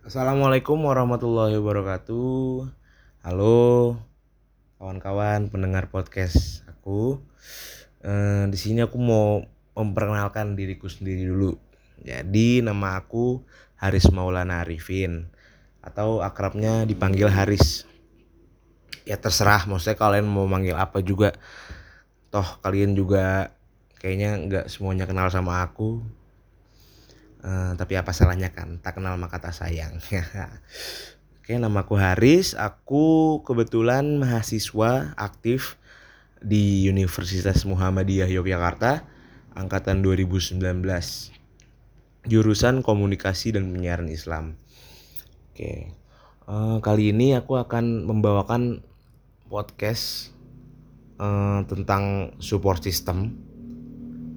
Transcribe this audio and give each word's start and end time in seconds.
Assalamualaikum 0.00 0.80
warahmatullahi 0.80 1.60
wabarakatuh. 1.60 2.64
Halo 3.20 4.00
kawan-kawan 4.80 5.52
pendengar 5.52 5.92
podcast 5.92 6.64
aku. 6.64 7.20
Eh, 8.00 8.48
di 8.48 8.56
sini 8.56 8.80
aku 8.80 8.96
mau 8.96 9.44
memperkenalkan 9.76 10.56
diriku 10.56 10.88
sendiri 10.88 11.28
dulu. 11.28 11.52
Jadi 12.00 12.64
nama 12.64 12.96
aku 12.96 13.44
Haris 13.76 14.08
Maulana 14.08 14.64
Arifin 14.64 15.28
atau 15.84 16.24
akrabnya 16.24 16.88
dipanggil 16.88 17.28
Haris. 17.28 17.84
Ya 19.04 19.20
terserah, 19.20 19.68
maksudnya 19.68 20.00
kalian 20.00 20.24
mau 20.24 20.48
manggil 20.48 20.80
apa 20.80 21.04
juga. 21.04 21.36
Toh 22.32 22.56
kalian 22.64 22.96
juga 22.96 23.52
kayaknya 24.00 24.48
nggak 24.48 24.64
semuanya 24.72 25.04
kenal 25.04 25.28
sama 25.28 25.60
aku 25.60 26.00
Uh, 27.40 27.72
tapi 27.80 27.96
apa 27.96 28.12
salahnya 28.12 28.52
kan? 28.52 28.76
Tak 28.84 29.00
kenal 29.00 29.16
maka 29.16 29.40
tak 29.40 29.56
sayang. 29.56 29.96
Oke 31.40 31.56
namaku 31.56 31.96
Haris. 31.96 32.52
Aku 32.52 33.40
kebetulan 33.42 34.20
mahasiswa 34.20 35.16
aktif 35.16 35.80
Di 36.40 36.88
Universitas 36.88 37.64
Muhammadiyah 37.68 38.28
Yogyakarta 38.28 39.04
Angkatan 39.56 40.04
2019 40.04 40.60
Jurusan 42.28 42.84
Komunikasi 42.84 43.56
dan 43.56 43.72
Penyiaran 43.72 44.12
Islam. 44.12 44.60
Oke. 45.50 45.96
Uh, 46.44 46.78
Kali 46.84 47.10
ini 47.16 47.32
aku 47.32 47.56
akan 47.56 48.04
membawakan 48.04 48.84
podcast 49.48 50.36
uh, 51.16 51.64
Tentang 51.64 52.36
support 52.36 52.84
system. 52.84 53.40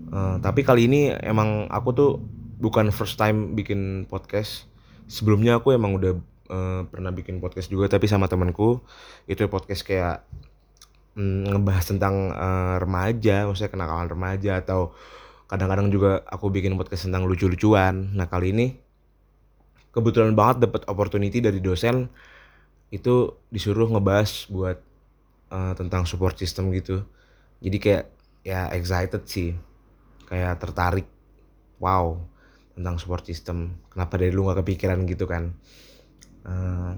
Uh, 0.07 0.39
Tapi 0.39 0.63
kali 0.63 0.87
ini 0.87 1.11
emang 1.11 1.67
aku 1.67 1.89
tuh 1.91 2.11
bukan 2.63 2.95
first 2.95 3.19
time 3.19 3.59
bikin 3.59 4.07
podcast. 4.07 4.71
Sebelumnya 5.11 5.59
aku 5.59 5.75
emang 5.75 5.99
udah 5.99 6.15
uh, 6.47 6.81
pernah 6.87 7.11
bikin 7.11 7.43
podcast 7.43 7.67
juga 7.67 7.91
tapi 7.91 8.07
sama 8.07 8.31
temanku. 8.31 8.79
Itu 9.27 9.51
podcast 9.51 9.83
kayak 9.83 10.23
mm, 11.19 11.51
ngebahas 11.51 11.85
tentang 11.91 12.31
uh, 12.31 12.79
remaja 12.79 13.43
maksudnya 13.43 13.75
kenakalan 13.75 14.07
remaja 14.07 14.63
atau 14.63 14.95
kadang-kadang 15.51 15.91
juga 15.91 16.23
aku 16.23 16.47
bikin 16.47 16.79
podcast 16.79 17.11
tentang 17.11 17.27
lucu-lucuan. 17.27 18.15
Nah 18.15 18.31
kali 18.31 18.55
ini 18.55 18.67
kebetulan 19.91 20.31
banget 20.31 20.71
dapat 20.71 20.87
opportunity 20.87 21.43
dari 21.43 21.59
dosen. 21.59 22.07
Itu 22.87 23.43
disuruh 23.51 23.91
ngebahas 23.91 24.47
buat 24.47 24.79
uh, 25.51 25.75
tentang 25.75 26.07
support 26.07 26.39
system 26.39 26.71
gitu. 26.71 27.03
Jadi 27.59 27.77
kayak 27.83 28.05
ya 28.47 28.71
excited 28.71 29.27
sih. 29.27 29.51
Kayak 30.31 30.63
tertarik. 30.63 31.07
Wow 31.83 32.32
tentang 32.73 32.97
support 32.97 33.23
system. 33.25 33.77
Kenapa 33.89 34.17
dari 34.17 34.33
lu 34.33 34.45
nggak 34.45 34.65
kepikiran 34.65 35.05
gitu 35.05 35.25
kan? 35.29 35.53
Uh, 36.43 36.97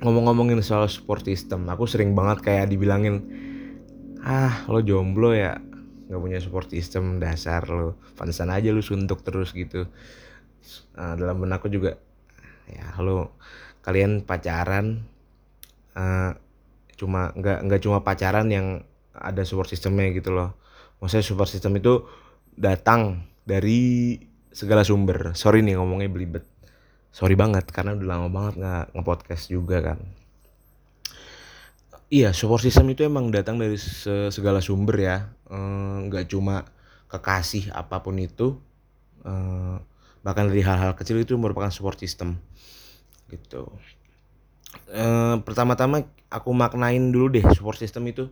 ngomong-ngomongin 0.00 0.58
soal 0.64 0.88
support 0.90 1.22
system 1.22 1.68
aku 1.68 1.84
sering 1.84 2.16
banget 2.16 2.40
kayak 2.42 2.72
dibilangin 2.72 3.28
ah 4.24 4.64
lo 4.70 4.80
jomblo 4.80 5.34
ya? 5.34 5.58
Nggak 6.08 6.20
punya 6.20 6.38
support 6.40 6.68
system 6.70 7.18
dasar 7.18 7.66
lo. 7.66 7.98
Pantesan 8.14 8.50
aja 8.54 8.70
lu 8.70 8.80
suntuk 8.80 9.26
terus 9.26 9.50
gitu. 9.52 9.90
Uh, 10.96 11.14
dalam 11.18 11.42
benakku 11.42 11.68
juga 11.68 11.98
ya 12.70 12.94
lo 13.02 13.36
kalian 13.84 14.22
pacaran? 14.24 15.04
Uh, 15.94 16.34
cuma 16.94 17.34
nggak 17.34 17.66
nggak 17.66 17.80
cuma 17.82 18.02
pacaran 18.06 18.46
yang 18.50 18.86
ada 19.14 19.42
support 19.46 19.70
systemnya 19.70 20.10
gitu 20.14 20.34
loh. 20.34 20.54
Maksudnya 21.02 21.26
support 21.26 21.50
system 21.50 21.78
itu 21.78 22.06
datang 22.54 23.26
dari 23.44 24.14
segala 24.54 24.86
sumber. 24.86 25.34
Sorry 25.34 25.66
nih 25.66 25.74
ngomongnya 25.74 26.06
belibet. 26.06 26.46
Sorry 27.10 27.34
banget 27.34 27.66
karena 27.74 27.98
udah 27.98 28.06
lama 28.06 28.28
banget 28.30 28.54
nggak 28.62 28.84
ngepodcast 28.94 29.50
juga 29.50 29.82
kan. 29.82 29.98
Iya 32.14 32.30
support 32.30 32.62
system 32.62 32.94
itu 32.94 33.02
emang 33.02 33.34
datang 33.34 33.58
dari 33.58 33.74
segala 34.30 34.62
sumber 34.62 34.96
ya. 35.02 35.34
Nggak 36.06 36.24
e, 36.24 36.28
cuma 36.30 36.62
kekasih 37.10 37.74
apa 37.74 38.02
pun 38.02 38.14
itu 38.22 38.58
e, 39.26 39.32
bahkan 40.22 40.46
dari 40.46 40.62
hal-hal 40.62 40.94
kecil 40.94 41.18
itu 41.18 41.34
merupakan 41.34 41.74
support 41.74 41.98
system 41.98 42.38
gitu. 43.34 43.66
E, 44.90 45.04
pertama-tama 45.42 46.06
aku 46.30 46.54
maknain 46.54 47.10
dulu 47.10 47.34
deh 47.34 47.46
support 47.50 47.78
system 47.78 48.06
itu. 48.06 48.30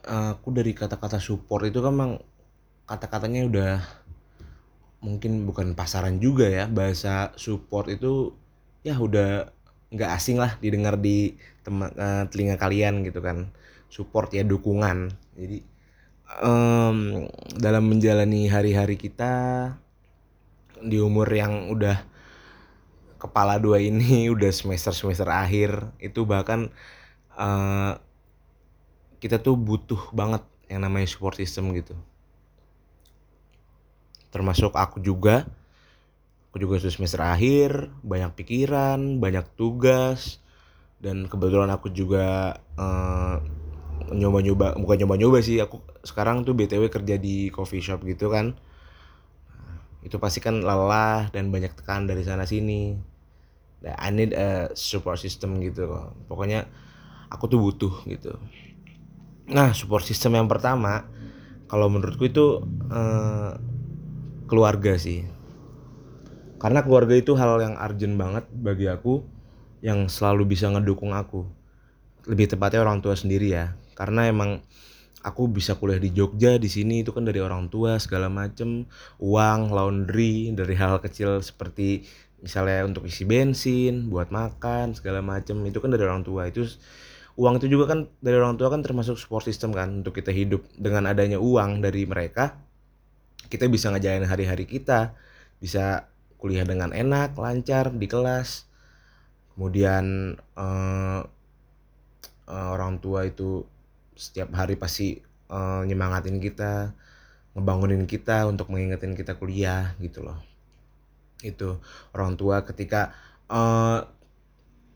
Aku 0.00 0.48
dari 0.54 0.72
kata-kata 0.72 1.20
support 1.20 1.68
itu 1.68 1.84
kan 1.84 1.92
emang 1.92 2.12
kata-katanya 2.88 3.40
udah 3.46 3.74
mungkin 5.00 5.48
bukan 5.48 5.72
pasaran 5.72 6.20
juga 6.20 6.48
ya 6.48 6.64
bahasa 6.68 7.32
support 7.40 7.88
itu 7.88 8.36
ya 8.84 8.96
udah 8.96 9.48
nggak 9.90 10.10
asing 10.14 10.38
lah 10.38 10.54
didengar 10.62 11.00
di 11.00 11.34
tema, 11.66 11.90
uh, 11.92 12.24
telinga 12.30 12.56
kalian 12.60 13.02
gitu 13.04 13.20
kan. 13.24 13.50
Support 13.90 14.36
ya 14.36 14.46
dukungan. 14.46 15.10
Jadi 15.34 15.58
um, 16.38 17.26
dalam 17.58 17.90
menjalani 17.90 18.46
hari-hari 18.46 18.94
kita 18.94 19.32
di 20.80 20.96
umur 21.02 21.26
yang 21.28 21.68
udah 21.74 22.00
kepala 23.20 23.60
dua 23.60 23.82
ini 23.82 24.26
udah 24.34 24.48
semester 24.48 24.96
semester 24.96 25.28
akhir 25.28 25.92
itu 26.00 26.24
bahkan 26.24 26.72
uh, 27.36 28.00
kita 29.20 29.36
tuh 29.42 29.58
butuh 29.60 30.00
banget 30.16 30.40
yang 30.72 30.80
namanya 30.86 31.04
support 31.10 31.36
system 31.36 31.74
gitu 31.76 31.92
termasuk 34.30 34.74
aku 34.74 35.02
juga. 35.02 35.46
Aku 36.50 36.58
juga 36.58 36.82
sudah 36.82 36.90
semester 36.90 37.22
akhir 37.22 37.94
banyak 38.02 38.34
pikiran 38.34 39.22
banyak 39.22 39.46
tugas 39.54 40.42
dan 40.98 41.30
kebetulan 41.30 41.70
aku 41.70 41.94
juga 41.94 42.58
uh, 42.74 43.38
nyoba-nyoba 44.10 44.74
bukan 44.74 44.96
nyoba-nyoba 45.06 45.38
sih 45.46 45.62
aku 45.62 45.78
sekarang 46.02 46.42
tuh 46.42 46.58
btw 46.58 46.90
kerja 46.90 47.14
di 47.22 47.54
coffee 47.54 47.78
shop 47.78 48.02
gitu 48.02 48.34
kan. 48.34 48.58
Nah, 49.54 49.78
itu 50.02 50.18
pasti 50.18 50.42
kan 50.42 50.58
lelah 50.58 51.30
dan 51.30 51.54
banyak 51.54 51.70
tekan 51.78 52.10
dari 52.10 52.26
sana 52.26 52.42
sini. 52.42 52.98
Nah, 53.86 53.94
I 53.96 54.10
need 54.10 54.34
a 54.34 54.74
support 54.74 55.22
system 55.22 55.62
gitu. 55.62 55.86
Loh 55.86 56.18
pokoknya 56.26 56.66
aku 57.30 57.46
tuh 57.46 57.62
butuh 57.62 57.94
gitu. 58.10 58.34
Nah 59.54 59.70
support 59.70 60.02
system 60.02 60.34
yang 60.34 60.50
pertama 60.50 61.06
kalau 61.70 61.86
menurutku 61.86 62.26
itu 62.26 62.66
uh, 62.90 63.54
keluarga 64.50 64.98
sih. 64.98 65.22
Karena 66.58 66.82
keluarga 66.82 67.14
itu 67.14 67.38
hal 67.38 67.62
yang 67.62 67.78
urgent 67.78 68.18
banget 68.18 68.44
bagi 68.50 68.90
aku 68.90 69.22
yang 69.80 70.10
selalu 70.10 70.50
bisa 70.50 70.68
ngedukung 70.68 71.14
aku. 71.14 71.46
Lebih 72.28 72.52
tepatnya 72.52 72.84
orang 72.84 73.00
tua 73.00 73.16
sendiri 73.16 73.54
ya. 73.54 73.72
Karena 73.96 74.28
emang 74.28 74.60
aku 75.24 75.48
bisa 75.48 75.78
kuliah 75.78 76.02
di 76.02 76.12
Jogja 76.12 76.60
di 76.60 76.68
sini 76.68 77.00
itu 77.00 77.16
kan 77.16 77.24
dari 77.24 77.40
orang 77.40 77.72
tua 77.72 77.96
segala 77.96 78.28
macem. 78.28 78.84
Uang 79.22 79.72
laundry 79.72 80.52
dari 80.52 80.76
hal 80.76 81.00
kecil 81.00 81.40
seperti 81.40 82.04
misalnya 82.44 82.84
untuk 82.84 83.08
isi 83.08 83.24
bensin 83.24 84.12
buat 84.12 84.28
makan 84.28 84.92
segala 84.92 85.24
macem. 85.24 85.56
Itu 85.64 85.80
kan 85.80 85.96
dari 85.96 86.04
orang 86.04 86.26
tua. 86.26 86.44
Itu 86.50 86.68
uang 87.40 87.56
itu 87.56 87.72
juga 87.72 87.96
kan 87.96 88.04
dari 88.20 88.36
orang 88.36 88.60
tua 88.60 88.68
kan 88.68 88.84
termasuk 88.84 89.16
support 89.16 89.48
system 89.48 89.72
kan 89.72 90.04
untuk 90.04 90.12
kita 90.12 90.28
hidup. 90.28 90.60
Dengan 90.76 91.08
adanya 91.08 91.40
uang 91.40 91.80
dari 91.80 92.04
mereka 92.04 92.68
kita 93.50 93.66
bisa 93.66 93.90
ngejalanin 93.90 94.30
hari-hari 94.30 94.64
kita. 94.64 95.18
Bisa 95.58 96.08
kuliah 96.40 96.64
dengan 96.64 96.94
enak 96.94 97.36
lancar 97.36 97.92
di 97.92 98.06
kelas. 98.08 98.70
Kemudian 99.52 100.38
uh, 100.56 101.20
uh, 102.48 102.68
orang 102.72 102.96
tua 103.02 103.28
itu 103.28 103.68
setiap 104.16 104.54
hari 104.56 104.80
pasti 104.80 105.20
uh, 105.52 105.84
nyemangatin 105.84 106.40
kita 106.40 106.96
ngebangunin 107.52 108.06
kita 108.06 108.46
untuk 108.46 108.70
mengingetin 108.70 109.12
kita 109.12 109.36
kuliah 109.36 109.92
gitu 109.98 110.22
loh. 110.24 110.38
Itu 111.42 111.82
orang 112.16 112.38
tua 112.38 112.62
ketika 112.62 113.12
uh, 113.50 114.06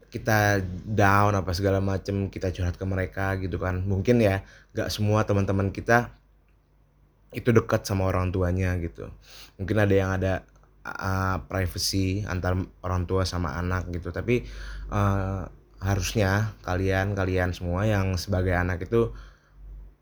kita 0.08 0.62
down 0.86 1.34
apa 1.34 1.50
segala 1.50 1.82
macem 1.82 2.30
kita 2.30 2.54
curhat 2.54 2.78
ke 2.78 2.86
mereka 2.86 3.34
gitu 3.42 3.58
kan. 3.58 3.82
Mungkin 3.82 4.22
ya 4.22 4.46
gak 4.72 4.88
semua 4.88 5.26
teman-teman 5.26 5.74
kita 5.74 6.14
itu 7.34 7.50
dekat 7.50 7.84
sama 7.84 8.06
orang 8.08 8.30
tuanya 8.30 8.78
gitu. 8.78 9.10
Mungkin 9.58 9.76
ada 9.76 9.94
yang 9.94 10.10
ada 10.14 10.46
uh, 10.86 11.42
privacy 11.44 12.22
antar 12.24 12.56
orang 12.80 13.04
tua 13.04 13.26
sama 13.26 13.58
anak 13.58 13.90
gitu. 13.90 14.14
Tapi 14.14 14.46
uh, 14.94 15.44
harusnya 15.82 16.56
kalian 16.64 17.12
kalian 17.12 17.52
semua 17.52 17.84
yang 17.84 18.16
sebagai 18.16 18.56
anak 18.56 18.88
itu 18.88 19.12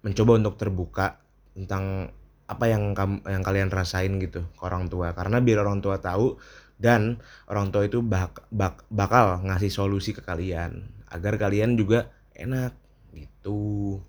mencoba 0.07 0.39
untuk 0.39 0.55
terbuka 0.61 1.19
tentang 1.57 2.15
apa 2.47 2.65
yang 2.69 2.93
kamu 2.93 3.25
yang 3.27 3.43
kalian 3.43 3.69
rasain 3.73 4.13
gitu 4.21 4.45
ke 4.53 4.63
orang 4.63 4.93
tua. 4.93 5.17
Karena 5.17 5.41
biar 5.41 5.65
orang 5.65 5.81
tua 5.81 5.99
tahu 5.99 6.37
dan 6.83 7.23
orang 7.47 7.71
tua 7.71 7.87
itu 7.87 8.03
bak, 8.03 8.51
bak, 8.51 8.85
bakal 8.91 9.41
ngasih 9.47 9.71
solusi 9.71 10.11
ke 10.11 10.21
kalian 10.21 10.91
agar 11.09 11.39
kalian 11.39 11.79
juga 11.79 12.11
enak 12.35 12.75
gitu. 13.15 14.01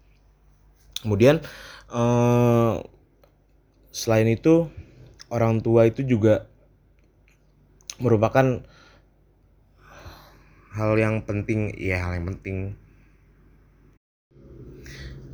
Kemudian 1.03 1.43
uh, 1.91 2.79
selain 3.93 4.25
itu 4.25 4.67
orang 5.29 5.61
tua 5.61 5.85
itu 5.85 6.01
juga 6.01 6.49
merupakan 8.01 8.65
hal 10.73 10.91
yang 10.97 11.21
penting 11.21 11.69
ya 11.77 12.01
hal 12.01 12.17
yang 12.17 12.33
penting. 12.33 12.73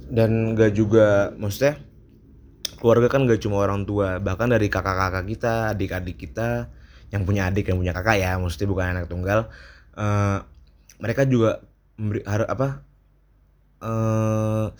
Dan 0.09 0.57
gak 0.59 0.75
juga 0.75 1.31
maksudnya 1.39 1.79
keluarga 2.75 3.07
kan 3.07 3.23
gak 3.23 3.39
cuma 3.39 3.63
orang 3.63 3.87
tua 3.87 4.19
bahkan 4.19 4.51
dari 4.51 4.67
kakak-kakak 4.67 5.25
kita 5.31 5.53
adik-adik 5.71 6.17
kita 6.19 6.67
yang 7.09 7.23
punya 7.23 7.47
adik 7.47 7.67
yang 7.69 7.77
punya 7.79 7.93
kakak 7.95 8.21
ya 8.21 8.37
maksudnya 8.37 8.69
bukan 8.69 8.85
anak 8.95 9.05
tunggal 9.09 9.39
uh, 9.97 10.45
mereka 11.01 11.25
juga 11.25 11.63
memberi 11.99 12.21
har, 12.23 12.47
apa 12.47 12.67
uh, 13.83 14.71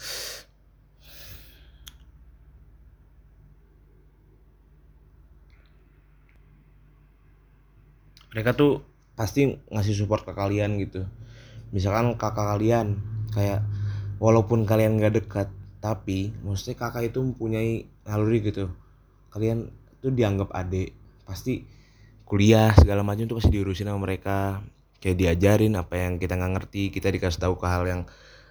mereka 8.34 8.54
tuh 8.54 8.86
pasti 9.18 9.58
ngasih 9.68 9.96
support 9.98 10.24
ke 10.24 10.32
kalian 10.32 10.80
gitu. 10.80 11.04
Misalkan 11.76 12.16
kakak 12.16 12.58
kalian 12.58 12.98
kayak 13.36 13.62
walaupun 14.18 14.66
kalian 14.66 14.98
gak 14.98 15.22
dekat 15.22 15.48
tapi 15.80 16.36
mostly 16.44 16.76
kakak 16.76 17.12
itu 17.12 17.20
mempunyai 17.20 17.88
naluri 18.08 18.40
gitu. 18.44 18.72
Kalian 19.34 19.70
tuh 20.00 20.12
dianggap 20.16 20.52
adik 20.56 20.96
pasti 21.28 21.68
kuliah 22.26 22.74
segala 22.78 23.02
macam 23.02 23.26
tuh 23.26 23.38
pasti 23.42 23.52
diurusin 23.54 23.90
sama 23.90 24.02
mereka. 24.08 24.64
Kayak 25.00 25.18
diajarin 25.20 25.80
apa 25.80 25.96
yang 25.96 26.20
kita 26.20 26.36
nggak 26.36 26.54
ngerti 26.60 26.92
kita 26.92 27.08
dikasih 27.08 27.40
tahu 27.40 27.56
ke 27.56 27.68
hal 27.72 27.88
yang 27.88 28.02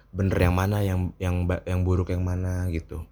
bener 0.09 0.37
yang 0.41 0.55
mana 0.57 0.81
yang 0.81 1.13
yang 1.21 1.45
yang 1.45 1.85
buruk 1.85 2.09
yang 2.09 2.25
mana 2.25 2.65
gitu. 2.73 3.05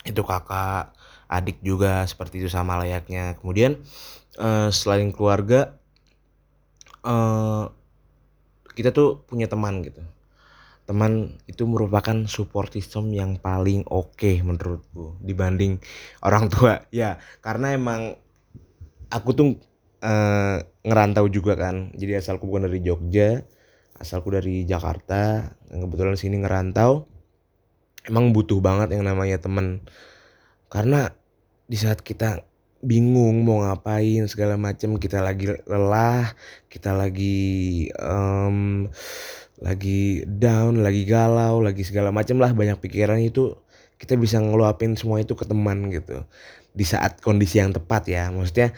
Itu 0.00 0.24
kakak 0.24 0.96
adik 1.28 1.60
juga 1.60 2.08
seperti 2.08 2.40
itu 2.40 2.48
sama 2.48 2.80
layaknya. 2.80 3.36
Kemudian 3.36 3.76
Eh, 4.38 4.70
selain 4.70 5.10
keluarga 5.10 5.74
uh, 7.02 7.66
kita 8.70 8.94
tuh 8.94 9.26
punya 9.26 9.50
teman 9.50 9.82
gitu. 9.82 9.98
Teman 10.86 11.42
itu 11.50 11.66
merupakan 11.66 12.14
support 12.30 12.70
system 12.70 13.10
yang 13.10 13.42
paling 13.42 13.82
oke 13.90 14.14
okay 14.14 14.38
menurutku 14.38 15.18
dibanding 15.18 15.82
orang 16.22 16.46
tua. 16.46 16.86
Ya 16.94 17.18
karena 17.42 17.74
emang 17.74 18.14
aku 19.10 19.34
tuh 19.34 19.48
uh, 20.06 20.62
ngerantau 20.86 21.26
juga 21.26 21.58
kan. 21.58 21.90
Jadi 21.98 22.22
asalku 22.22 22.46
bukan 22.46 22.70
dari 22.70 22.78
Jogja 22.78 23.42
asalku 23.98 24.30
dari 24.30 24.62
Jakarta. 24.62 25.50
Yang 25.66 25.80
kebetulan 25.90 26.14
sini 26.14 26.36
ngerantau. 26.46 27.10
Emang 28.06 28.30
butuh 28.30 28.62
banget 28.62 28.94
yang 28.94 29.02
namanya 29.02 29.42
teman. 29.42 29.82
Karena 30.70 31.10
di 31.66 31.74
saat 31.74 32.06
kita 32.06 32.47
bingung 32.78 33.42
mau 33.42 33.66
ngapain 33.66 34.26
segala 34.30 34.54
macam 34.54 34.94
kita 35.02 35.18
lagi 35.18 35.50
lelah 35.66 36.30
kita 36.70 36.94
lagi 36.94 37.90
um, 37.98 38.86
lagi 39.58 40.22
down 40.22 40.78
lagi 40.86 41.02
galau 41.02 41.58
lagi 41.58 41.82
segala 41.82 42.14
macam 42.14 42.38
lah. 42.38 42.54
Banyak 42.54 42.78
pikiran 42.78 43.18
itu 43.18 43.58
kita 43.98 44.14
bisa 44.14 44.38
ngeluapin 44.38 44.94
semua 44.94 45.18
itu 45.18 45.34
ke 45.34 45.42
teman 45.42 45.90
gitu. 45.90 46.22
Di 46.70 46.86
saat 46.86 47.18
kondisi 47.18 47.58
yang 47.58 47.74
tepat 47.74 48.06
ya. 48.06 48.30
Maksudnya 48.30 48.70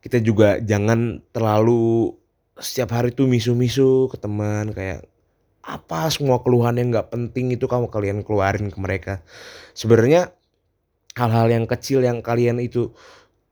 kita 0.00 0.20
juga 0.24 0.60
jangan 0.60 1.20
terlalu 1.32 2.16
setiap 2.56 2.96
hari 2.96 3.12
tuh 3.12 3.28
misu-misu 3.28 4.08
ke 4.08 4.16
teman 4.16 4.72
kayak 4.72 5.04
apa 5.64 6.12
semua 6.12 6.44
keluhan 6.44 6.76
yang 6.76 6.92
nggak 6.92 7.08
penting 7.08 7.56
itu 7.56 7.64
kamu 7.64 7.88
kalian 7.88 8.20
keluarin 8.24 8.68
ke 8.72 8.78
mereka? 8.80 9.20
Sebenarnya 9.76 10.32
hal-hal 11.16 11.48
yang 11.48 11.64
kecil 11.64 12.04
yang 12.04 12.20
kalian 12.20 12.60
itu 12.60 12.92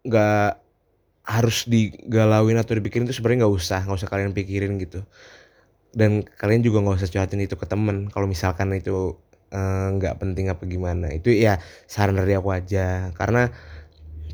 nggak 0.02 0.62
harus 1.22 1.70
digalauin 1.70 2.58
atau 2.58 2.75
dipikirin 2.75 3.06
itu 3.06 3.14
sebenarnya 3.14 3.46
nggak 3.46 3.54
usah 3.54 3.81
nggak 3.87 3.99
usah 4.02 4.10
kalian 4.10 4.34
pikirin 4.34 4.75
gitu. 4.82 5.06
Dan 5.93 6.25
kalian 6.25 6.62
juga 6.64 6.82
nggak 6.82 6.96
usah 7.04 7.10
curhatin 7.12 7.43
itu 7.44 7.54
ke 7.54 7.66
temen 7.69 8.08
kalau 8.10 8.26
misalkan 8.26 8.72
itu 8.75 9.19
eh, 9.52 9.88
nggak 9.96 10.14
eh, 10.16 10.19
penting 10.19 10.46
apa 10.50 10.62
gimana. 10.66 11.14
Itu 11.14 11.31
ya 11.31 11.62
saran 11.87 12.19
dari 12.19 12.34
aku 12.34 12.50
aja. 12.50 13.14
Karena 13.14 13.49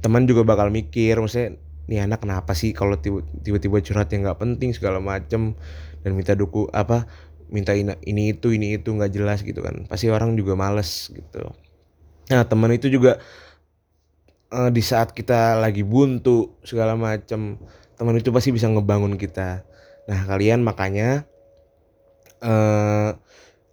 teman 0.00 0.24
juga 0.24 0.46
bakal 0.46 0.70
mikir 0.72 1.18
maksudnya 1.20 1.58
nih 1.88 2.04
anak 2.04 2.24
kenapa 2.24 2.52
sih 2.52 2.76
kalau 2.76 3.00
tiba-tiba 3.00 3.80
curhat 3.80 4.08
yang 4.12 4.24
nggak 4.28 4.40
penting 4.40 4.72
segala 4.72 4.98
macem? 5.02 5.58
Dan 6.00 6.14
minta 6.14 6.32
duku 6.38 6.70
apa 6.72 7.04
minta 7.50 7.72
ini, 7.74 7.96
ini 8.06 8.36
itu 8.36 8.54
ini 8.54 8.78
itu 8.80 8.88
nggak 8.94 9.12
jelas 9.12 9.44
gitu 9.44 9.60
kan. 9.60 9.84
Pasti 9.90 10.08
orang 10.08 10.38
juga 10.38 10.56
males 10.56 11.10
gitu. 11.12 11.52
Nah 12.32 12.44
teman 12.44 12.70
itu 12.72 12.88
juga 12.92 13.20
uh, 14.52 14.70
di 14.72 14.82
saat 14.84 15.12
kita 15.12 15.58
lagi 15.60 15.84
buntu 15.84 16.58
segala 16.64 16.96
macam 16.96 17.60
teman 17.98 18.16
itu 18.16 18.30
pasti 18.30 18.50
bisa 18.54 18.70
ngebangun 18.70 19.18
kita. 19.18 19.66
Nah 20.08 20.20
kalian 20.24 20.64
makanya 20.64 21.28
uh, 22.40 23.12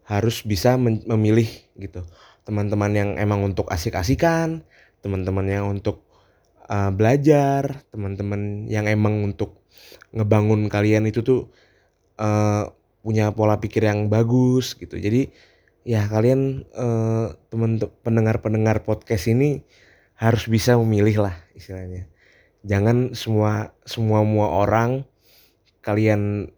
harus 0.06 0.46
bisa 0.46 0.78
memilih 0.80 1.50
gitu. 1.80 2.06
Teman-teman 2.46 2.92
yang 2.94 3.10
emang 3.18 3.42
untuk 3.42 3.70
asik-asikan 3.74 4.62
teman-teman 5.02 5.46
yang 5.46 5.66
untuk 5.70 6.02
uh, 6.66 6.90
belajar 6.90 7.86
teman-teman 7.94 8.66
yang 8.66 8.90
emang 8.90 9.22
untuk 9.22 9.62
ngebangun 10.14 10.66
kalian 10.66 11.06
itu 11.06 11.22
tuh 11.22 11.42
uh, 12.18 12.70
punya 13.06 13.30
pola 13.34 13.62
pikir 13.62 13.86
yang 13.86 14.10
bagus 14.10 14.74
gitu. 14.74 14.98
Jadi 14.98 15.30
ya 15.86 16.10
kalian 16.10 16.66
uh, 16.74 17.38
teman 17.54 17.78
pendengar-pendengar 18.02 18.82
podcast 18.82 19.30
ini 19.30 19.62
harus 20.16 20.48
bisa 20.48 20.80
memilih 20.80 21.28
lah 21.28 21.36
istilahnya 21.56 22.08
jangan 22.64 23.14
semua 23.14 23.76
semua 23.84 24.24
semua 24.24 24.48
orang 24.52 25.04
kalian 25.84 26.50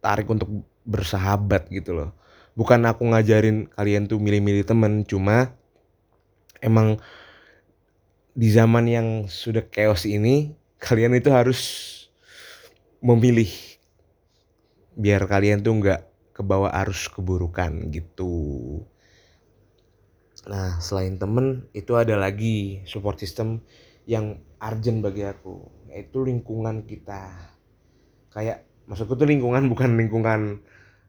tarik 0.00 0.30
untuk 0.30 0.64
bersahabat 0.86 1.68
gitu 1.68 1.98
loh 1.98 2.10
bukan 2.54 2.86
aku 2.86 3.04
ngajarin 3.10 3.68
kalian 3.74 4.08
tuh 4.08 4.22
milih-milih 4.22 4.64
temen 4.64 5.02
cuma 5.04 5.52
emang 6.62 6.96
di 8.36 8.48
zaman 8.52 8.84
yang 8.86 9.08
sudah 9.26 9.64
chaos 9.68 10.04
ini 10.04 10.56
kalian 10.80 11.16
itu 11.16 11.32
harus 11.32 11.60
memilih 13.00 13.48
biar 14.96 15.28
kalian 15.28 15.60
tuh 15.60 15.76
nggak 15.76 16.00
kebawa 16.36 16.72
arus 16.84 17.08
keburukan 17.08 17.88
gitu. 17.92 18.84
Nah, 20.46 20.78
selain 20.78 21.18
temen, 21.18 21.66
itu 21.74 21.98
ada 21.98 22.14
lagi 22.14 22.86
support 22.86 23.18
system 23.18 23.66
yang 24.06 24.38
urgent 24.62 25.02
bagi 25.02 25.26
aku, 25.26 25.66
yaitu 25.90 26.22
lingkungan 26.22 26.86
kita. 26.86 27.34
Kayak 28.30 28.62
maksudku 28.86 29.18
tuh 29.18 29.26
lingkungan 29.26 29.66
bukan 29.72 29.98
lingkungan 29.98 30.62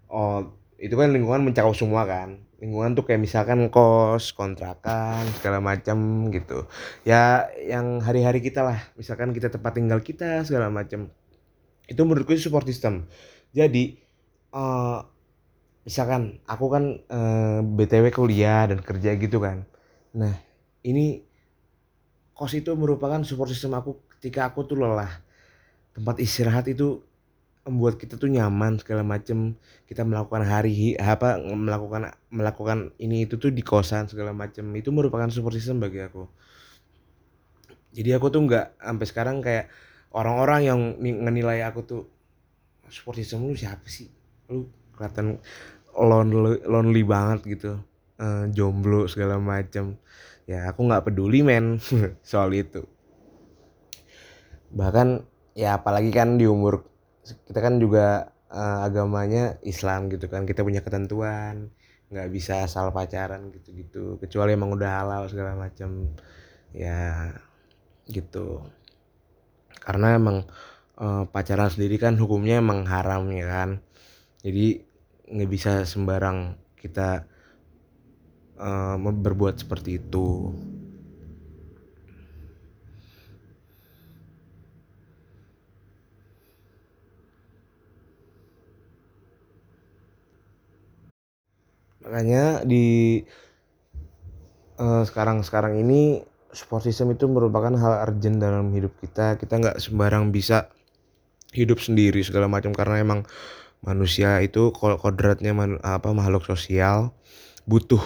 oh 0.09 0.57
itu 0.77 0.93
kan 0.93 1.09
lingkungan 1.13 1.45
mencakup 1.45 1.77
semua 1.77 2.09
kan. 2.09 2.41
Lingkungan 2.57 2.97
tuh 2.97 3.05
kayak 3.05 3.21
misalkan 3.21 3.69
kos, 3.69 4.33
kontrakan, 4.33 5.29
segala 5.37 5.61
macam 5.61 6.29
gitu. 6.33 6.65
Ya 7.05 7.45
yang 7.61 8.01
hari-hari 8.01 8.41
kita 8.41 8.65
lah, 8.65 8.81
misalkan 8.97 9.29
kita 9.37 9.53
tempat 9.53 9.77
tinggal 9.77 10.01
kita 10.01 10.41
segala 10.41 10.73
macam. 10.73 11.13
Itu 11.85 12.01
menurutku 12.05 12.33
support 12.41 12.65
system. 12.65 13.05
Jadi 13.53 14.01
uh, 14.53 15.05
misalkan 15.87 16.43
aku 16.43 16.67
kan 16.67 16.83
eh, 16.99 17.63
e, 17.63 17.63
BTW 17.63 18.11
kuliah 18.11 18.67
dan 18.67 18.83
kerja 18.83 19.15
gitu 19.15 19.39
kan. 19.39 19.63
Nah, 20.11 20.35
ini 20.83 21.23
kos 22.35 22.51
itu 22.59 22.75
merupakan 22.75 23.23
support 23.23 23.47
system 23.47 23.79
aku 23.79 23.95
ketika 24.19 24.51
aku 24.51 24.67
tuh 24.67 24.75
lelah. 24.75 25.23
Tempat 25.95 26.19
istirahat 26.19 26.67
itu 26.67 27.07
membuat 27.67 27.99
kita 27.99 28.15
tuh 28.15 28.31
nyaman 28.31 28.79
segala 28.79 29.03
macem 29.03 29.59
kita 29.83 30.07
melakukan 30.07 30.43
hari 30.47 30.95
apa 30.95 31.35
melakukan 31.39 32.15
melakukan 32.31 32.95
ini 32.95 33.27
itu 33.27 33.35
tuh 33.35 33.51
di 33.51 33.59
kosan 33.59 34.07
segala 34.07 34.31
macem 34.31 34.63
itu 34.71 34.87
merupakan 34.95 35.27
support 35.27 35.51
system 35.59 35.83
bagi 35.83 35.99
aku 35.99 36.31
jadi 37.91 38.15
aku 38.15 38.31
tuh 38.31 38.47
nggak 38.47 38.79
sampai 38.79 39.05
sekarang 39.11 39.37
kayak 39.43 39.67
orang-orang 40.15 40.61
yang 40.63 40.79
menilai 41.01 41.59
aku 41.67 41.83
tuh 41.83 42.03
support 42.87 43.19
system 43.19 43.43
lu 43.43 43.51
siapa 43.51 43.83
sih 43.83 44.07
lu 44.47 44.71
kelihatan 44.95 45.43
lonely, 45.97 46.61
lonely 46.63 47.01
banget 47.01 47.39
gitu. 47.57 47.81
Uh, 48.17 48.49
jomblo 48.49 49.05
segala 49.05 49.37
macam 49.37 49.93
ya 50.49 50.65
aku 50.73 50.89
nggak 50.89 51.05
peduli 51.09 51.41
men 51.45 51.77
soal 52.29 52.53
itu. 52.53 52.85
Bahkan 54.73 55.25
ya 55.57 55.81
apalagi 55.81 56.09
kan 56.13 56.37
di 56.37 56.45
umur 56.45 56.85
kita 57.49 57.59
kan 57.59 57.81
juga 57.81 58.31
uh, 58.53 58.85
agamanya 58.87 59.57
Islam 59.65 60.09
gitu 60.13 60.29
kan. 60.29 60.45
Kita 60.45 60.61
punya 60.61 60.81
ketentuan 60.85 61.73
nggak 62.07 62.29
bisa 62.31 62.63
asal 62.63 62.93
pacaran 62.95 63.51
gitu-gitu. 63.51 64.17
Kecuali 64.21 64.55
emang 64.55 64.73
udah 64.77 64.91
halal 65.03 65.23
segala 65.27 65.57
macam 65.57 66.13
ya 66.71 67.31
gitu. 68.07 68.63
Karena 69.83 70.15
emang 70.15 70.47
uh, 70.99 71.23
pacaran 71.29 71.69
sendiri 71.71 71.95
kan 72.01 72.15
hukumnya 72.19 72.59
emang 72.59 72.87
haram 72.87 73.27
ya 73.31 73.45
kan. 73.47 73.69
Jadi 74.41 74.87
nggak 75.27 75.49
bisa 75.51 75.71
sembarang 75.83 76.55
kita 76.79 77.27
uh, 78.59 78.95
berbuat 78.97 79.59
seperti 79.59 79.99
itu. 79.99 80.55
Makanya 92.07 92.63
di 92.63 93.19
eh, 94.79 95.03
sekarang-sekarang 95.03 95.75
uh, 95.75 95.81
ini 95.83 96.23
support 96.55 96.87
system 96.87 97.11
itu 97.11 97.27
merupakan 97.27 97.75
hal 97.75 98.07
urgent 98.07 98.39
dalam 98.39 98.71
hidup 98.71 98.95
kita. 99.03 99.35
Kita 99.35 99.59
nggak 99.59 99.77
sembarang 99.83 100.31
bisa 100.31 100.71
hidup 101.51 101.83
sendiri 101.83 102.23
segala 102.23 102.47
macam 102.47 102.71
karena 102.71 103.03
emang 103.03 103.27
manusia 103.85 104.41
itu 104.41 104.73
kodratnya 104.75 105.53
man, 105.53 105.77
apa 105.85 106.11
makhluk 106.11 106.45
sosial 106.45 107.13
butuh 107.69 108.01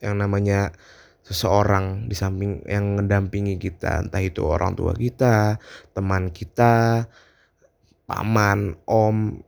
yang 0.00 0.20
namanya 0.20 0.72
seseorang 1.24 2.08
di 2.08 2.16
samping 2.16 2.64
yang 2.66 2.98
mendampingi 2.98 3.60
kita. 3.60 4.06
Entah 4.06 4.22
itu 4.22 4.42
orang 4.42 4.74
tua 4.74 4.96
kita 4.96 5.60
teman 5.94 6.32
kita 6.34 7.06
paman 8.08 8.74
om 8.88 9.38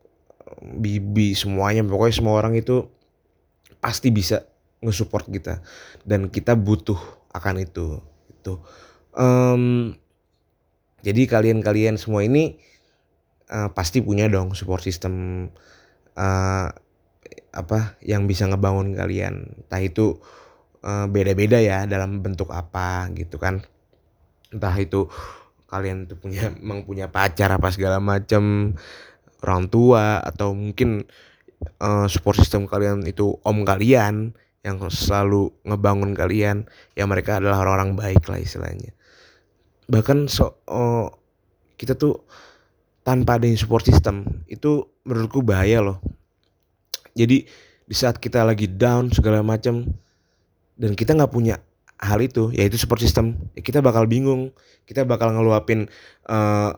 bibi 0.63 1.35
semuanya. 1.35 1.83
Pokoknya 1.83 2.15
semua 2.15 2.35
orang 2.39 2.55
itu 2.55 2.87
pasti 3.83 4.15
bisa 4.15 4.47
nge-support 4.83 5.27
kita. 5.31 5.59
Dan 6.07 6.31
kita 6.31 6.55
butuh 6.55 6.99
akan 7.33 7.65
itu 7.65 7.99
itu 8.29 8.61
um, 9.17 9.95
jadi 11.03 11.27
kalian-kalian 11.27 11.99
semua 11.99 12.23
ini 12.27 12.61
uh, 13.53 13.69
pasti 13.77 14.01
punya 14.01 14.33
dong 14.33 14.57
support 14.57 14.81
system 14.81 15.47
uh, 16.17 16.67
apa 17.53 18.01
yang 18.01 18.25
bisa 18.25 18.49
ngebangun 18.49 18.97
kalian. 18.97 19.53
Entah 19.69 19.83
itu 19.85 20.17
beda 20.83 21.07
beda-beda 21.15 21.63
ya 21.63 21.87
dalam 21.87 22.25
bentuk 22.25 22.51
apa 22.51 23.07
gitu 23.15 23.39
kan. 23.39 23.63
Entah 24.51 24.75
itu 24.81 25.07
kalian 25.71 26.09
tuh 26.11 26.19
punya 26.19 26.51
emang 26.65 26.83
punya 26.89 27.13
pacar 27.13 27.53
apa 27.53 27.71
segala 27.71 28.03
macam 28.03 28.75
orang 29.45 29.65
tua 29.71 30.19
atau 30.21 30.57
mungkin 30.57 31.05
uh, 31.79 32.07
support 32.11 32.39
system 32.39 32.67
kalian 32.67 33.07
itu 33.07 33.39
om 33.43 33.63
kalian 33.63 34.35
yang 34.63 34.79
selalu 34.87 35.51
ngebangun 35.67 36.15
kalian 36.15 36.71
ya 36.95 37.03
mereka 37.07 37.43
adalah 37.43 37.67
orang-orang 37.67 37.99
baik 37.99 38.23
lah 38.31 38.39
istilahnya. 38.39 38.95
Bahkan 39.91 40.31
so 40.31 40.63
uh, 40.71 41.11
kita 41.75 41.99
tuh 41.99 42.23
tanpa 43.03 43.39
adanya 43.39 43.59
support 43.59 43.83
system 43.83 44.47
itu 44.47 44.87
menurutku 45.03 45.43
bahaya 45.43 45.83
loh. 45.83 45.99
Jadi 47.13 47.45
di 47.83 47.95
saat 47.99 48.17
kita 48.17 48.47
lagi 48.47 48.71
down 48.71 49.11
segala 49.13 49.43
macam 49.43 49.85
dan 50.79 50.97
kita 50.97 51.13
nggak 51.13 51.33
punya 51.35 51.61
hal 52.03 52.19
itu 52.19 52.51
yaitu 52.51 52.75
support 52.75 52.99
system 52.99 53.37
ya 53.59 53.63
kita 53.63 53.83
bakal 53.83 54.07
bingung. 54.07 54.55
Kita 54.83 55.07
bakal 55.07 55.35
ngeluapin 55.35 55.87
uh, 56.27 56.75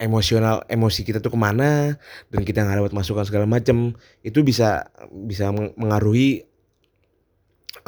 emosional 0.00 0.64
emosi 0.68 1.00
kita 1.04 1.20
tuh 1.20 1.32
ke 1.32 1.38
mana 1.40 1.96
dan 2.28 2.40
kita 2.44 2.64
nggak 2.64 2.84
dapat 2.84 2.94
masukan 2.96 3.24
segala 3.24 3.48
macam. 3.48 3.96
Itu 4.20 4.44
bisa 4.44 4.92
bisa 5.10 5.48
mengaruhi 5.52 6.44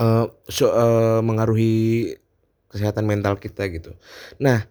uh, 0.01 0.27
so, 0.49 0.73
uh, 0.73 1.21
mengaruhi 1.21 2.17
kesehatan 2.73 3.05
mental 3.05 3.37
kita 3.37 3.69
gitu. 3.69 3.97
Nah 4.41 4.65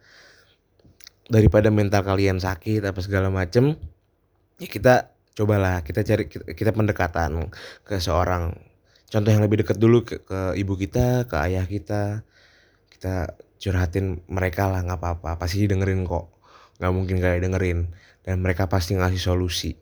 daripada 1.26 1.74
mental 1.74 2.06
kalian 2.06 2.38
sakit 2.38 2.86
apa 2.86 3.00
segala 3.02 3.34
macem 3.34 3.74
ya 4.62 4.68
kita 4.70 5.16
cobalah 5.36 5.84
kita 5.84 6.06
cari 6.06 6.32
kita, 6.32 6.46
kita 6.56 6.72
pendekatan 6.72 7.52
ke 7.84 8.00
seorang. 8.00 8.56
Contoh 9.06 9.30
yang 9.30 9.44
lebih 9.46 9.62
dekat 9.64 9.78
dulu 9.78 10.02
ke, 10.02 10.24
ke 10.24 10.40
ibu 10.58 10.74
kita 10.80 11.30
ke 11.30 11.36
ayah 11.46 11.66
kita 11.68 12.26
kita 12.90 13.36
curhatin 13.60 14.24
mereka 14.32 14.72
lah 14.72 14.82
nggak 14.82 15.00
apa-apa 15.00 15.36
pasti 15.42 15.68
dengerin 15.68 16.08
kok. 16.08 16.32
Nggak 16.80 16.94
mungkin 16.96 17.18
kayak 17.20 17.40
dengerin 17.44 17.92
dan 18.24 18.40
mereka 18.40 18.72
pasti 18.72 18.96
ngasih 18.96 19.22
solusi. 19.22 19.76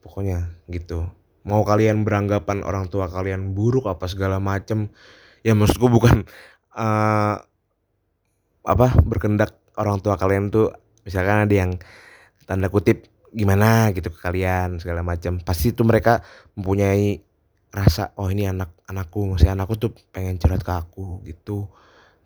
Pokoknya 0.00 0.52
gitu. 0.70 1.10
Mau 1.44 1.60
kalian 1.66 2.06
beranggapan 2.08 2.64
orang 2.64 2.88
tua 2.88 3.10
kalian 3.10 3.52
buruk 3.52 3.84
apa 3.90 4.08
segala 4.08 4.40
macem 4.40 4.88
ya 5.44 5.52
maksudku 5.52 5.92
bukan 5.92 6.24
uh, 6.72 7.36
apa 8.64 8.86
berkendak 9.04 9.52
orang 9.78 9.98
tua 10.02 10.14
kalian 10.14 10.50
tuh 10.50 10.70
misalkan 11.06 11.46
ada 11.46 11.54
yang 11.54 11.70
tanda 12.46 12.68
kutip 12.68 13.06
gimana? 13.34 13.90
gitu 13.90 14.14
ke 14.14 14.18
kalian 14.22 14.78
segala 14.78 15.02
macam. 15.02 15.42
Pasti 15.42 15.74
itu 15.74 15.82
mereka 15.82 16.22
mempunyai 16.54 17.18
rasa 17.74 18.14
oh 18.22 18.30
ini 18.30 18.46
anak 18.46 18.70
anakku 18.86 19.26
maksudnya 19.26 19.58
anakku 19.58 19.74
tuh 19.74 19.90
pengen 20.14 20.38
curhat 20.38 20.62
ke 20.62 20.72
aku 20.72 21.22
gitu. 21.26 21.66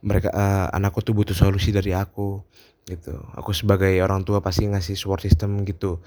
Mereka 0.05 0.31
uh, 0.31 0.69
anakku 0.71 1.03
tuh 1.03 1.17
butuh 1.17 1.35
solusi 1.35 1.73
dari 1.75 1.97
aku 1.97 2.45
gitu. 2.87 3.17
Aku 3.37 3.57
sebagai 3.57 3.93
orang 4.05 4.23
tua 4.25 4.45
pasti 4.45 4.69
ngasih 4.69 4.95
support 4.95 5.25
system 5.25 5.65
gitu. 5.65 6.01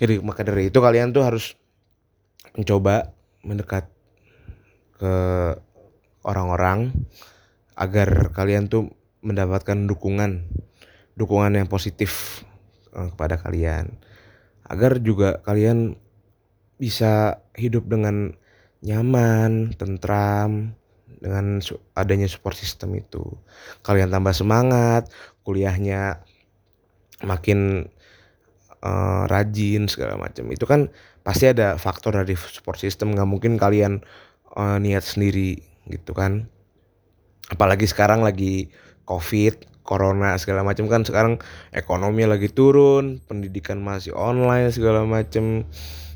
Jadi 0.00 0.18
maka 0.24 0.42
dari 0.42 0.72
itu 0.72 0.78
kalian 0.80 1.12
tuh 1.12 1.22
harus 1.22 1.54
mencoba 2.56 3.12
mendekat 3.44 3.88
ke 5.00 5.14
orang-orang 6.22 6.94
agar 7.74 8.30
kalian 8.30 8.70
tuh 8.70 8.92
mendapatkan 9.22 9.86
dukungan 9.86 10.44
dukungan 11.14 11.54
yang 11.56 11.68
positif 11.70 12.42
uh, 12.92 13.08
kepada 13.14 13.38
kalian 13.38 13.96
agar 14.66 14.98
juga 15.02 15.40
kalian 15.42 15.94
bisa 16.80 17.38
hidup 17.54 17.86
dengan 17.86 18.34
nyaman, 18.82 19.70
tentram 19.78 20.74
dengan 21.22 21.62
adanya 21.94 22.26
support 22.26 22.58
system 22.58 22.98
itu. 22.98 23.22
Kalian 23.86 24.10
tambah 24.10 24.34
semangat, 24.34 25.06
kuliahnya 25.46 26.26
makin 27.22 27.86
uh, 28.82 29.24
rajin 29.30 29.86
segala 29.86 30.18
macam. 30.18 30.50
Itu 30.50 30.66
kan 30.66 30.90
pasti 31.22 31.46
ada 31.46 31.78
faktor 31.78 32.18
dari 32.18 32.34
support 32.34 32.82
system, 32.82 33.14
nggak 33.14 33.28
mungkin 33.30 33.54
kalian 33.54 34.02
uh, 34.58 34.82
niat 34.82 35.06
sendiri 35.06 35.62
gitu 35.86 36.10
kan. 36.10 36.50
Apalagi 37.46 37.86
sekarang 37.86 38.26
lagi 38.26 38.74
covid 39.04 39.72
corona 39.82 40.38
segala 40.38 40.62
macam 40.62 40.86
kan 40.86 41.02
sekarang 41.02 41.42
ekonomi 41.74 42.22
lagi 42.24 42.46
turun 42.48 43.18
pendidikan 43.26 43.82
masih 43.82 44.14
online 44.14 44.70
segala 44.70 45.02
macam. 45.04 45.66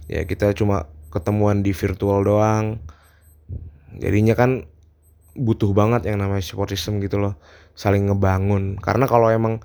Ya 0.07 0.23
kita 0.23 0.55
cuma 0.55 0.87
ketemuan 1.11 1.66
di 1.66 1.75
virtual 1.75 2.23
doang. 2.23 2.78
Jadinya 3.99 4.38
kan 4.38 4.71
butuh 5.37 5.75
banget 5.76 6.09
yang 6.09 6.23
namanya 6.23 6.40
support 6.40 6.73
system 6.73 7.02
gitu 7.02 7.19
loh 7.21 7.37
saling 7.76 8.09
ngebangun. 8.09 8.78
Karena 8.81 9.05
kalau 9.11 9.28
emang 9.28 9.61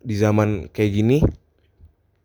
di 0.00 0.16
zaman 0.16 0.72
kayak 0.72 0.90
gini 0.92 1.18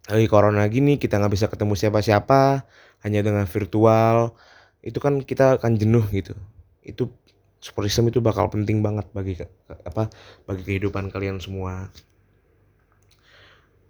lagi 0.10 0.28
corona 0.28 0.66
gini 0.68 0.98
kita 0.98 1.22
nggak 1.22 1.34
bisa 1.34 1.48
ketemu 1.48 1.74
siapa-siapa 1.78 2.66
hanya 3.06 3.22
dengan 3.22 3.46
virtual 3.46 4.36
itu 4.82 4.98
kan 4.98 5.22
kita 5.22 5.62
akan 5.62 5.78
jenuh 5.78 6.06
gitu. 6.10 6.34
Itu 6.82 7.14
support 7.62 7.86
system 7.86 8.10
itu 8.10 8.20
bakal 8.20 8.50
penting 8.50 8.82
banget 8.82 9.06
bagi 9.13 9.38
apa 9.70 10.10
bagi 10.50 10.65
kehidupan 10.65 11.13
kalian 11.13 11.38
semua. 11.38 11.94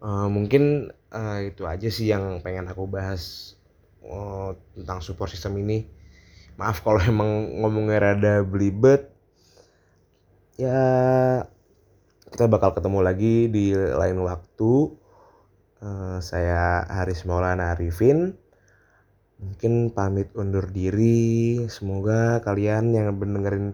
Uh, 0.03 0.27
mungkin 0.27 0.91
uh, 1.13 1.39
itu 1.39 1.63
aja 1.63 1.87
sih 1.87 2.11
yang 2.11 2.43
pengen 2.43 2.67
aku 2.67 2.83
bahas 2.89 3.55
uh, 4.03 4.51
tentang 4.75 4.99
support 4.99 5.31
system 5.31 5.55
ini. 5.63 5.87
Maaf 6.59 6.83
kalau 6.83 6.99
emang 7.11 7.63
ngomongnya 7.63 8.11
rada 8.11 8.33
belibet. 8.43 9.07
Ya 10.59 10.83
kita 12.27 12.51
bakal 12.51 12.75
ketemu 12.75 12.99
lagi 12.99 13.47
di 13.47 13.71
lain 13.73 14.19
waktu. 14.19 14.99
Uh, 15.81 16.21
saya 16.21 16.85
Haris 16.85 17.25
Maulana 17.25 17.73
Arifin 17.73 18.37
mungkin 19.41 19.89
pamit 19.89 20.29
undur 20.37 20.69
diri. 20.69 21.65
Semoga 21.67 22.39
kalian 22.45 22.93
yang 22.93 23.17
mendengarin 23.17 23.73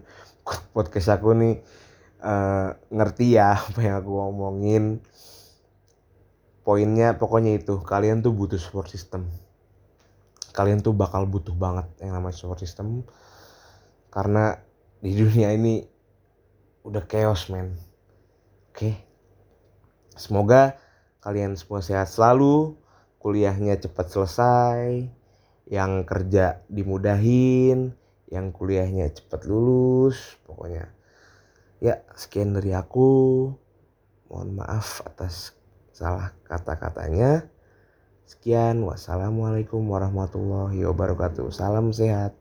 podcast 0.72 1.12
aku 1.12 1.36
nih 1.36 1.60
uh, 2.24 2.72
ngerti 2.88 3.36
ya 3.36 3.54
apa 3.68 3.80
yang 3.84 3.96
aku 4.00 4.10
ngomongin 4.16 5.04
poinnya 6.64 7.16
pokoknya 7.16 7.60
itu 7.60 7.80
kalian 7.84 8.24
tuh 8.24 8.32
butuh 8.32 8.56
support 8.56 8.88
system. 8.88 9.28
Kalian 10.56 10.82
tuh 10.82 10.96
bakal 10.96 11.28
butuh 11.28 11.54
banget 11.54 11.86
yang 12.00 12.16
namanya 12.16 12.34
support 12.34 12.58
system. 12.58 13.04
Karena 14.08 14.56
di 14.98 15.14
dunia 15.14 15.52
ini 15.52 15.84
udah 16.82 17.04
chaos 17.04 17.52
men. 17.52 17.76
Oke. 18.72 18.96
Semoga 20.18 20.74
kalian 21.22 21.54
semua 21.54 21.84
sehat 21.84 22.08
selalu. 22.10 22.74
Kuliahnya 23.18 23.74
cepat 23.82 24.14
selesai 24.14 25.17
yang 25.68 26.08
kerja 26.08 26.64
dimudahin 26.72 27.92
yang 28.32 28.52
kuliahnya 28.52 29.12
cepat 29.12 29.44
lulus 29.44 30.36
pokoknya. 30.48 30.88
Ya 31.80 32.00
sekian 32.16 32.56
dari 32.56 32.72
aku. 32.72 33.52
Mohon 34.28 34.60
maaf 34.60 35.00
atas 35.08 35.56
salah 35.92 36.36
kata-katanya. 36.44 37.48
Sekian 38.28 38.84
wassalamualaikum 38.84 39.80
warahmatullahi 39.88 40.84
wabarakatuh. 40.84 41.48
Salam 41.48 41.96
sehat 41.96 42.36